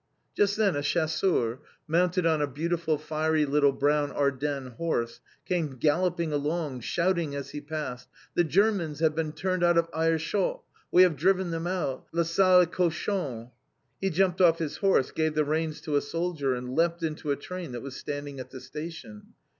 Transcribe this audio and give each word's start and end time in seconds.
Just 0.35 0.57
then, 0.57 0.75
a 0.75 0.81
chasseur, 0.81 1.59
mounted 1.87 2.25
on 2.25 2.41
a 2.41 2.47
beautiful 2.47 2.97
fiery 2.97 3.45
little 3.45 3.71
brown 3.71 4.11
Ardennes 4.11 4.73
horse, 4.77 5.21
came 5.45 5.77
galloping 5.77 6.33
along, 6.33 6.79
shouting 6.79 7.35
as 7.35 7.51
he 7.51 7.61
passed, 7.61 8.09
"The 8.33 8.43
Germans 8.43 8.99
have 9.01 9.13
been 9.13 9.31
turned 9.31 9.63
out 9.63 9.77
of 9.77 9.91
Aerschot; 9.93 10.63
we 10.91 11.03
have 11.03 11.15
driven 11.17 11.51
them 11.51 11.67
out, 11.67 12.07
les 12.11 12.31
sales 12.31 12.65
cochons!" 12.71 13.49
He 14.01 14.09
jumped 14.09 14.41
off 14.41 14.57
his 14.57 14.77
horse, 14.77 15.11
gave 15.11 15.35
the 15.35 15.45
reins 15.45 15.79
to 15.81 15.95
a 15.95 16.01
soldier 16.01 16.55
and 16.55 16.73
leapt 16.75 17.03
into 17.03 17.29
a 17.29 17.35
train 17.35 17.71
that 17.73 17.81
was 17.83 17.95
standing 17.95 18.39
at 18.39 18.49
the 18.49 18.59
station. 18.59 19.35